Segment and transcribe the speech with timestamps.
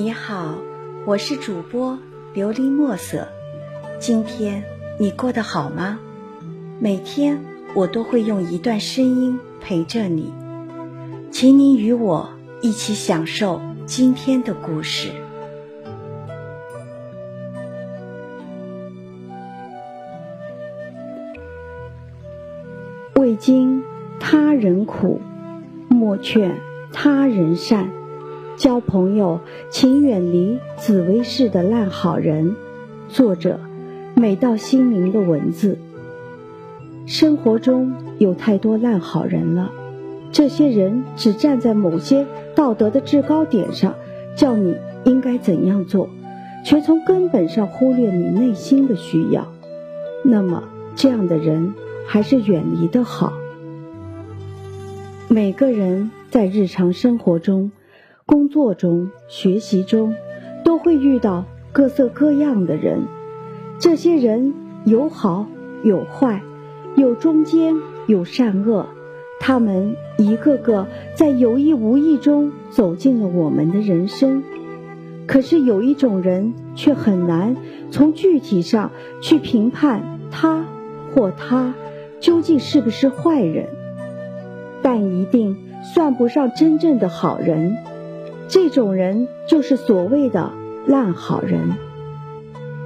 [0.00, 0.54] 你好，
[1.04, 1.98] 我是主播
[2.34, 3.28] 琉璃墨色。
[3.98, 4.64] 今天
[4.98, 6.00] 你过得好吗？
[6.78, 7.38] 每天
[7.74, 10.32] 我都会用一段声音陪着你，
[11.30, 12.30] 请你与我
[12.62, 15.10] 一起享受今天的故事。
[23.16, 23.82] 未经
[24.18, 25.20] 他人苦，
[25.88, 26.58] 莫劝
[26.90, 27.99] 他人善。
[28.60, 32.54] 交朋友，请远离紫薇式的烂好人。
[33.08, 33.58] 作者：
[34.14, 35.78] 美到心灵的文字。
[37.06, 39.70] 生活中有太多烂好人了，
[40.30, 43.94] 这些人只站在某些道德的制高点上，
[44.36, 46.10] 叫你应该怎样做，
[46.62, 49.50] 却从根本上忽略你内心的需要。
[50.22, 50.62] 那么，
[50.94, 51.72] 这样的人
[52.06, 53.32] 还是远离的好。
[55.28, 57.72] 每个人在日常生活中。
[58.30, 60.14] 工作中、学习中，
[60.62, 63.00] 都会遇到各色各样的人。
[63.80, 65.48] 这些人有好
[65.82, 66.40] 有坏，
[66.94, 67.74] 有中间
[68.06, 68.86] 有善恶。
[69.40, 74.44] 他们一个个在有意无意中走进了我们的人生。
[75.26, 77.56] 可是有一种人却很难
[77.90, 80.64] 从具体上去评判他
[81.12, 81.74] 或他
[82.20, 83.66] 究竟是不是坏人，
[84.82, 87.76] 但一定算不上真正的好人。
[88.50, 90.50] 这种人就是所谓的
[90.84, 91.70] 烂好人。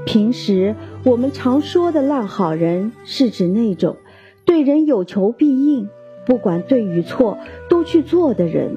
[0.04, 3.96] 平时我们常说的烂好人，是指那种
[4.44, 5.88] 对人有求必应，
[6.26, 7.38] 不管对与错
[7.70, 8.76] 都去做的人。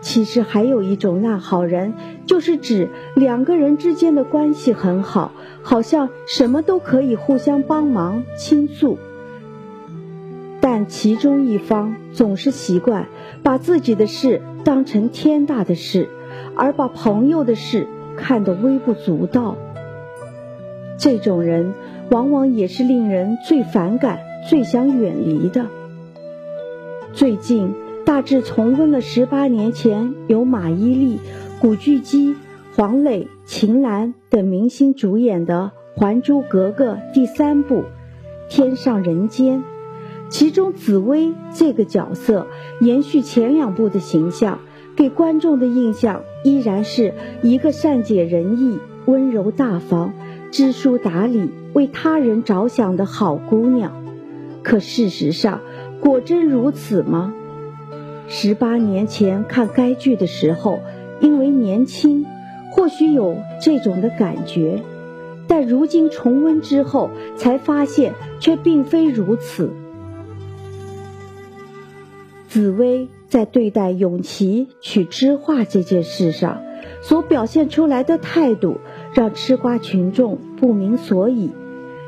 [0.00, 5.32] 其实还有一种烂好人，就是指两个人之间的关系很好，
[5.64, 8.96] 好像什么都可以互相帮忙倾诉，
[10.60, 13.08] 但其中一方总是习惯
[13.42, 14.40] 把自己的事。
[14.66, 16.08] 当成天大的事，
[16.56, 17.86] 而把朋友的事
[18.16, 19.56] 看得微不足道。
[20.98, 21.72] 这种人
[22.10, 24.18] 往往也是令人最反感、
[24.50, 25.66] 最想远离的。
[27.12, 31.18] 最近大致重温了十八年前由马伊琍、
[31.60, 32.34] 古巨基、
[32.74, 37.82] 黄磊、秦岚等明星主演的《还珠格格》第三部
[38.50, 39.60] 《天上人间》。
[40.28, 42.46] 其中紫薇这个角色
[42.80, 44.58] 延续前两部的形象，
[44.96, 50.12] 给观众的印象依然是一个善解人意、温柔大方、
[50.50, 53.92] 知书达理、为他人着想的好姑娘。
[54.62, 55.60] 可事实上，
[56.00, 57.32] 果真如此吗？
[58.26, 60.80] 十八年前看该剧的时候，
[61.20, 62.26] 因为年轻，
[62.72, 64.82] 或许有这种的感觉，
[65.46, 69.70] 但如今重温之后，才发现却并非如此。
[72.56, 76.62] 紫薇在对待永琪娶知画这件事上
[77.02, 78.78] 所表现出来的态度，
[79.12, 81.50] 让吃瓜群众不明所以。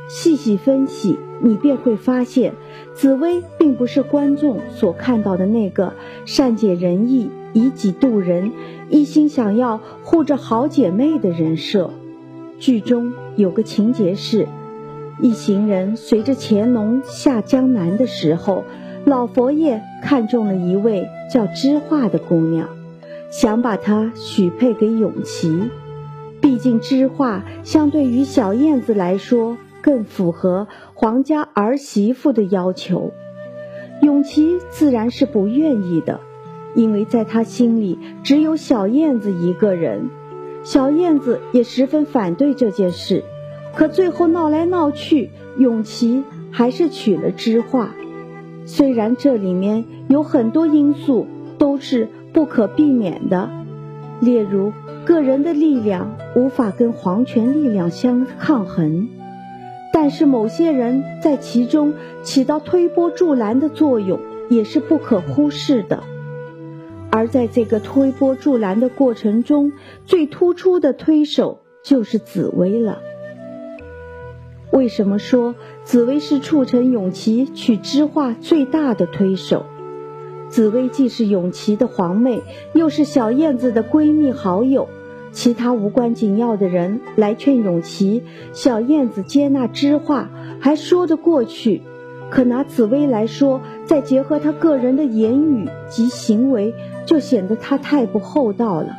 [0.08, 2.54] 细细分析，你便会发现，
[2.94, 5.92] 紫薇并不是观众所看到的那个
[6.24, 8.52] 善解人意、以己度人、
[8.88, 11.90] 一心想要护着好姐妹的人设。
[12.58, 14.48] 剧中有个情节是，
[15.20, 18.64] 一行人随着乾隆下江南的时候。
[19.04, 22.68] 老佛爷看中了一位叫知画的姑娘，
[23.30, 25.70] 想把她许配给永琪。
[26.40, 33.12] 毕竟知画相对于小燕子来说更符合皇家儿媳妇的要求。
[34.02, 36.20] 永琪自然是不愿意的，
[36.74, 40.10] 因为在他心里只有小燕子一个人。
[40.62, 43.24] 小燕子也十分反对这件事，
[43.74, 46.22] 可最后闹来闹去，永琪
[46.52, 47.90] 还是娶了知画。
[48.68, 53.48] 虽然这里面有很多因素都是不可避免的，
[54.20, 54.74] 例如
[55.06, 59.08] 个人的力量无法跟皇权力量相抗衡，
[59.90, 64.20] 但是某些人在其中起到推波助澜的作用
[64.50, 66.02] 也是不可忽视的。
[67.10, 69.72] 而在这个推波助澜的过程中，
[70.04, 72.98] 最突出的推手就是紫薇了。
[74.78, 79.66] 为什么说紫薇是促成永琪娶知画最大的推手？
[80.48, 82.42] 紫薇既是永琪的皇妹，
[82.74, 84.88] 又是小燕子的闺蜜好友，
[85.32, 88.22] 其他无关紧要的人来劝永琪、
[88.52, 90.30] 小燕子接纳知画，
[90.60, 91.82] 还说得过去。
[92.30, 96.72] 可拿紫薇来说，再结合她个人的言语及行为，
[97.04, 98.92] 就显得她太不厚道了。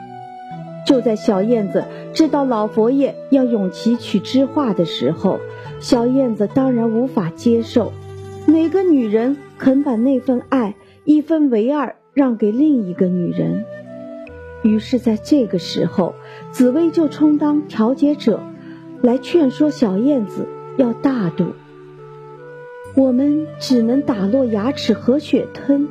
[0.85, 5.39] 就在小燕子知道老佛爷要永琪娶知画的时候，
[5.79, 7.93] 小燕子当然无法接受。
[8.45, 13.65] 哪个女人肯把那份爱一分为二让给另一个女人？
[14.63, 16.15] 于是，在这个时候，
[16.51, 18.39] 紫薇就充当调解者，
[19.01, 20.47] 来劝说小燕子
[20.77, 21.53] 要大度。
[22.95, 25.87] 我们只能打落牙齿和血吞，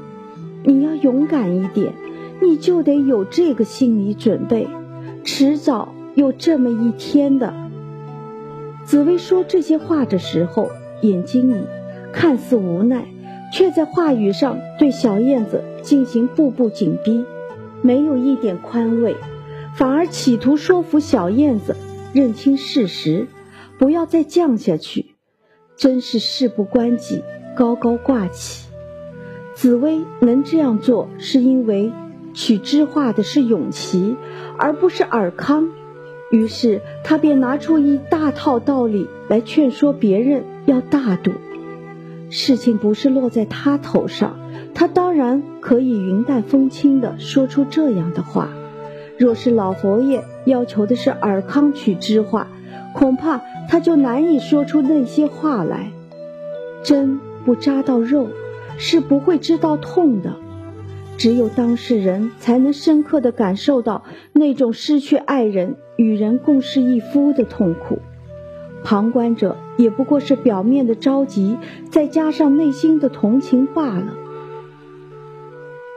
[0.64, 1.94] 你要勇敢一点，
[2.40, 4.68] 你就得有这个心理准备，
[5.24, 7.52] 迟早有这么一天的。
[8.84, 10.70] 紫薇说这些话的时候，
[11.02, 11.64] 眼睛里
[12.12, 13.04] 看似无奈，
[13.52, 17.24] 却在话语上对小燕子进行步步紧逼，
[17.82, 19.16] 没有一点宽慰，
[19.74, 21.76] 反而企图说服小燕子
[22.12, 23.26] 认清事实，
[23.78, 25.14] 不要再降下去。
[25.76, 27.22] 真是事不关己，
[27.56, 28.68] 高高挂起。
[29.54, 31.92] 紫薇能这样做，是因为
[32.34, 34.16] 取知画的是永琪，
[34.56, 35.68] 而不是尔康。
[36.30, 41.32] 于是他便拿出一大套道理来劝说别人要大度。
[42.30, 44.38] 事情不是落在他头上，
[44.74, 48.50] 他当然可以云淡风轻地说出这样的话。
[49.16, 52.46] 若是老佛爷要求的是尔康取知画，
[52.94, 55.90] 恐怕他就难以说出那些话来。
[56.84, 58.28] 针不扎到肉，
[58.76, 60.36] 是不会知道痛的。
[61.18, 67.98] 只有当事人才能深刻地感受到那种失去爱人、与人共侍一夫的痛苦。
[68.84, 71.58] 旁观者也不过是表面的着急，
[71.90, 74.14] 再加上内心的同情罢了。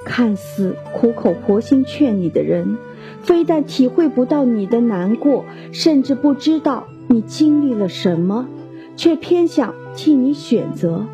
[0.03, 2.77] 看似苦口婆心劝你的人。
[3.21, 8.47] 非但体会不到你的难过，甚至不知道你经历了什么，
[8.95, 11.05] 却偏想替你选择。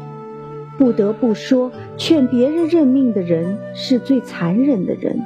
[0.77, 5.21] 不得不说，劝别人认命的人是最残忍的人。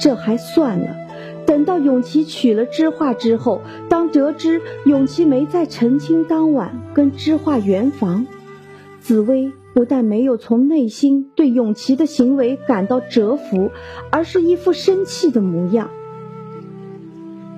[0.00, 0.96] 这还算了，
[1.46, 8.26] 等到永琪娶了知画之后，当得知永琪没在成亲当晚跟知画圆房，
[9.00, 9.52] 紫薇。
[9.74, 13.70] 不但没有从内心对永琪的行为感到折服，
[14.10, 15.90] 而是一副生气的模样。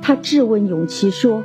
[0.02, 1.44] 他质问永琪说：“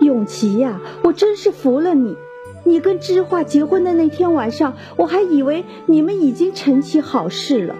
[0.00, 2.16] 永琪呀，我真是服了你！
[2.64, 7.74] 你跟知画结婚的那天晚上，我还以为你们已经成其好事了。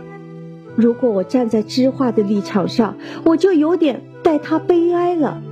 [0.77, 5.43] 如果我站在知画的立场上，我就有点代他悲哀了。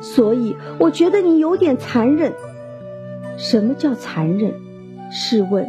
[0.00, 2.32] 所以我觉得你有点残忍。
[3.36, 4.54] 什么叫残忍？
[5.12, 5.66] 试问？”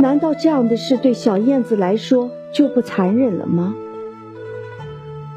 [0.00, 3.74] 难道这样的事对小燕子来说就不残忍了吗？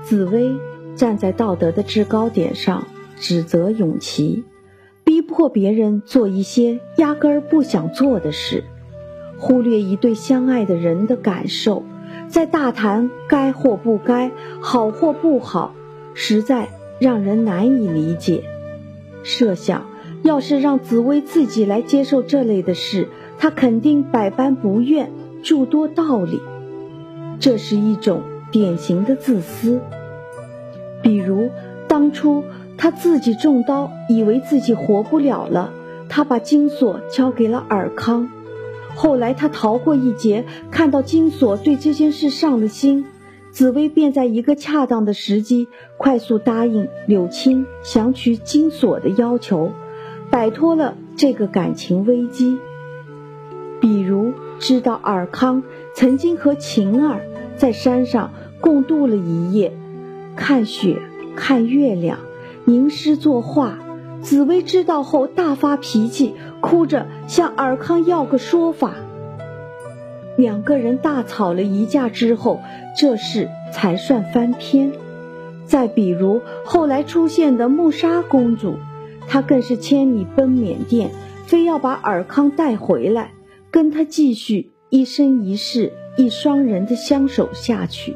[0.03, 0.55] 紫薇
[0.95, 2.87] 站在道德的制高点上，
[3.17, 4.45] 指责永琪，
[5.37, 8.63] 迫别人做一些压根儿不想做的事，
[9.37, 11.83] 忽略一对相爱的人的感受，
[12.27, 14.31] 在大谈该或不该，
[14.61, 15.75] 好或不好，
[16.15, 18.45] 实在让人难以理解。
[19.21, 19.85] 设想
[20.23, 23.07] 要是让紫薇自己来接受这类的事。
[23.37, 25.11] 她肯定百般不愿，
[25.43, 26.41] 诸多道理，
[27.39, 29.81] 这是一种典型的自私。
[31.03, 31.51] 比如
[31.87, 32.43] 当初
[32.77, 35.73] 他自己中刀，以为自己活不了了，
[36.07, 38.29] 他把金锁交给了尔康。
[38.95, 43.05] 后来他逃过一劫，看到金锁对这件事上了心，
[43.51, 49.71] 紫薇便在一个恰当的时机，快速答应柳青想娶金锁的要求，
[50.29, 52.57] 摆脱了这个感情危机。
[53.79, 55.61] 比如知道尔康
[55.93, 57.21] 曾经和晴儿
[57.55, 59.71] 在山上共度了一夜，
[60.35, 60.99] 看雪，
[61.35, 62.17] 看月亮，
[62.67, 63.79] 吟诗作画。
[64.21, 68.93] 紫薇知道后大发脾气，哭着向尔康要个说法。
[70.37, 72.59] 两个人大吵了一架之后，
[72.97, 74.91] 这事才算翻篇。
[75.65, 78.75] 再比如后来出现的穆莎公主，
[79.27, 81.11] 她更是千里奔缅甸，
[81.45, 83.31] 非要把尔康带回来。
[83.69, 88.15] 跟他继续一生一世一双人的相守下去，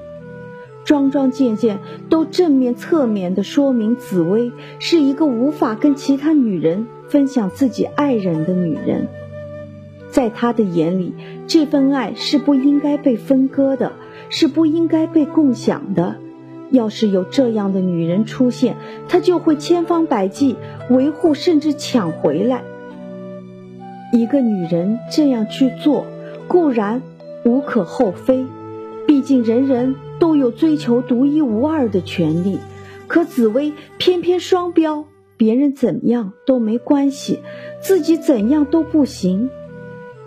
[0.84, 9.08] 桩桩件件都正面侧面的说明紫薇是一个无法跟其他女人分享自己爱人的女人，
[10.10, 11.14] 在他的眼里，
[11.48, 13.94] 这份爱是不应该被分割的，
[14.30, 16.16] 是不应该被共享的。
[16.72, 18.78] 要是有这样的女人出现，
[19.10, 20.56] 他就会千方百计
[20.90, 22.64] 维护，甚至抢回来。
[24.14, 26.06] 一个女人这样去做，
[26.48, 27.02] 固然
[27.44, 28.46] 无可厚非，
[29.06, 32.60] 毕竟人人都有追求独一无二的权利。
[33.08, 37.40] 可紫薇偏偏双标，别人怎样都没关系，
[37.82, 39.50] 自己怎样都不行。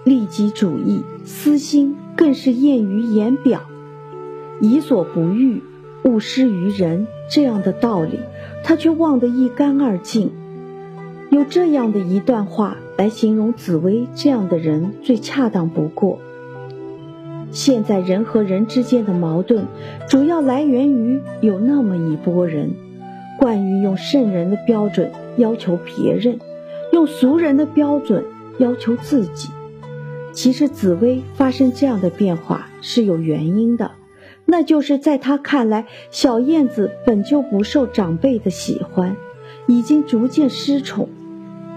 [0.05, 3.63] 利己主义、私心更是艳于言表，
[4.61, 5.63] 己所不欲，
[6.05, 8.19] 勿施于人这样的道理，
[8.65, 10.33] 他却忘得一干二净。
[11.31, 12.77] 有这样的一段话。
[12.97, 16.21] 来形容紫薇这样的人最恰当不过。
[17.55, 19.65] 现在人和人之间的矛盾，
[20.09, 22.75] 主要来源于有那么一拨人，
[23.39, 26.41] 惯于用圣人的标准要求别人，
[26.93, 28.25] 用俗人的标准
[28.59, 29.51] 要求自己。
[30.33, 33.93] 其实紫薇发生这样的变化是有原因的，
[34.45, 39.17] 那就是在他看来，小燕子本就不受长辈的喜欢，
[39.69, 41.09] 已经逐渐失宠。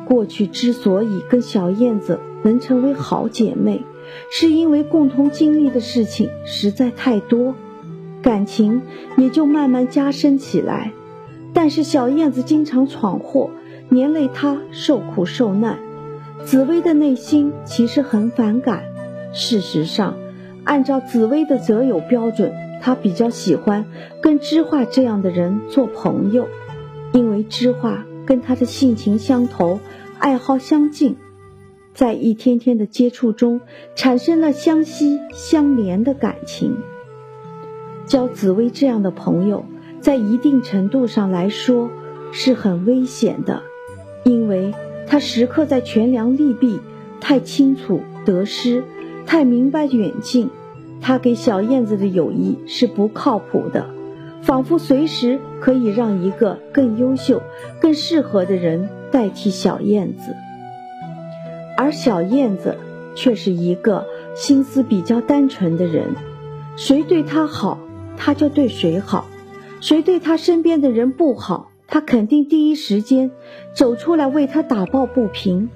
[0.05, 3.83] 过去之所以跟小燕子能成为好姐妹，
[4.31, 7.55] 是因为共同经历的事情实在太多，
[8.21, 8.81] 感情
[9.17, 10.91] 也就慢慢加深起来。
[11.53, 13.49] 但是小燕子经常闯祸，
[13.89, 15.79] 连累她受苦受难。
[16.45, 18.83] 紫薇的内心其实很反感。
[19.33, 20.15] 事实上，
[20.63, 23.85] 按照紫薇的择友标准，她比较喜欢
[24.21, 26.47] 跟知画这样的人做朋友，
[27.11, 29.79] 因为知画跟她的性情相投，
[30.19, 31.17] 爱好相近，
[31.97, 33.59] 在一天天的接触中，
[33.95, 36.77] 产生了相惜相连的感情。
[38.05, 39.65] 交紫薇这样的朋友，
[39.99, 41.89] 在一定程度上来说
[42.31, 43.63] 是很危险的，
[44.23, 44.75] 因为。
[45.07, 46.79] 他时刻在权量利弊，
[47.19, 48.83] 太清楚得失，
[49.25, 50.49] 太明白远近。
[51.01, 53.89] 他给小燕子的友谊是不靠谱的，
[54.43, 57.41] 仿佛随时可以让一个更优秀、
[57.81, 60.35] 更适合的人代替小燕子。
[61.77, 62.75] 而小燕子
[63.15, 64.05] 却是一个
[64.35, 66.15] 心思比较单纯的人，
[66.75, 67.77] 谁对她好，
[68.17, 69.25] 她就对谁好；
[69.79, 71.71] 谁对她身边的人不好。
[71.87, 73.31] 她肯定第一时间
[73.73, 75.69] 走出来为他打抱不平，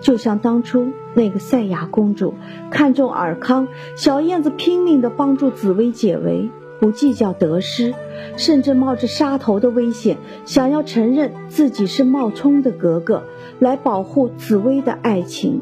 [0.00, 2.34] 就像当初那个赛亚公主
[2.70, 3.66] 看中尔康，
[3.96, 7.94] 小燕子拼命地帮助紫薇解围，不计较得失，
[8.36, 13.22] 甚至冒着杀头的危险，想要承认自己是冒充的格格，
[13.60, 15.60] 来保护紫薇的爱情。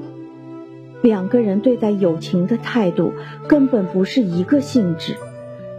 [1.03, 3.13] 两个人对待友情的态度
[3.47, 5.17] 根本不是一个性质，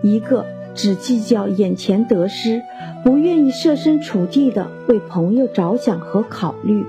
[0.03, 0.45] 一个。
[0.75, 2.61] 只计较眼前得失，
[3.03, 6.83] 不愿意设身处地的为朋友着想和考虑；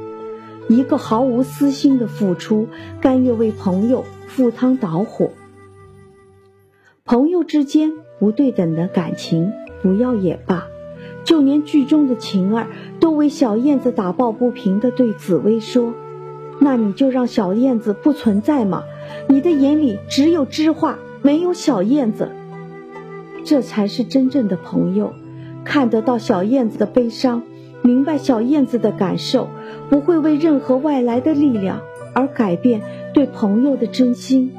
[0.69, 2.69] 一个毫无私心的付出，
[3.01, 5.31] 甘愿为朋友赴汤蹈火。
[7.05, 7.91] 朋友之间
[8.21, 10.69] 不对等的感情不要也罢，
[11.25, 12.69] 就连剧中的晴儿
[13.01, 15.95] 都为小燕子打抱不平的对紫薇说
[16.61, 18.85] ：“那你就让小燕子不存在嘛，
[19.29, 22.29] 你的眼里只有知画，没有小燕子。”
[23.43, 25.15] 这才是真正的朋友，
[25.65, 27.43] 看得到小燕子的悲伤，
[27.81, 29.49] 明白小燕子的感受，
[29.89, 31.81] 不会为任何外来的力量
[32.13, 32.83] 而改变
[33.15, 34.53] 对朋友的真心，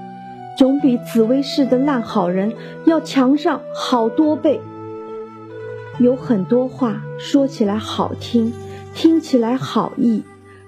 [0.58, 2.54] 总比紫薇式的烂好人
[2.86, 4.60] 要强上好多倍。
[6.00, 8.54] 有很多话说起来好听，
[8.94, 10.24] 听起来好意，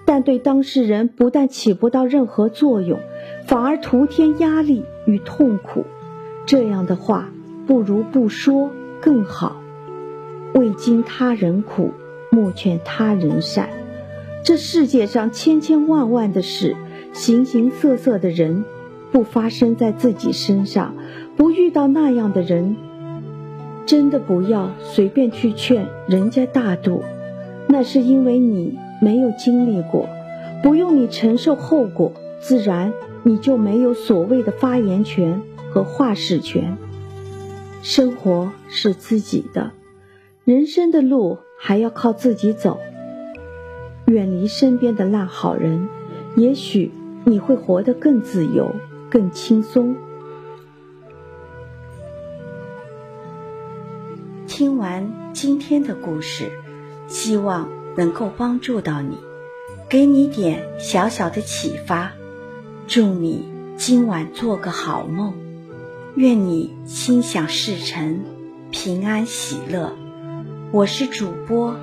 [0.05, 2.99] 但对当事人不但起不到任何作用，
[3.45, 5.85] 反而徒添压力与痛苦。
[6.45, 7.29] 这样的话。
[7.65, 9.55] 不如不说更好。
[10.53, 11.91] 未经他人苦，
[12.29, 13.69] 莫劝他人善。
[14.43, 16.75] 这世界上千千万万的事，
[17.13, 18.65] 形形色色的人，
[19.13, 20.95] 不发生在自己身上，
[21.37, 22.75] 不遇到那样的人，
[23.85, 27.03] 真的不要随便去劝人家大度。
[27.67, 30.09] 那是因为你没有经历过，
[30.63, 32.91] 不用你承受后果，自然
[33.21, 36.75] 你就没有所谓的发言权和话事权。
[37.83, 39.73] 生活是自己的，
[40.43, 42.79] 人生的路还要靠自己走。
[44.07, 45.87] 远离身边的烂好人，
[46.35, 46.91] 也许
[47.25, 48.73] 你会活得更自由、
[49.13, 49.95] 更轻松。
[54.47, 56.49] 听完今天的故事，
[57.07, 59.15] 希望能够帮助到你，
[59.87, 62.11] 给你点小小的启发。
[62.87, 65.35] 祝你今晚做个好梦。
[66.15, 68.19] 愿你心想事成，
[68.71, 69.93] 平安喜乐。
[70.71, 71.75] 我是主播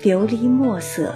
[0.00, 1.12] 琉璃墨色。